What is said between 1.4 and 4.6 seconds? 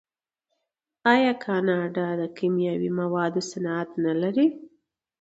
کاناډا د کیمیاوي موادو صنعت نلري؟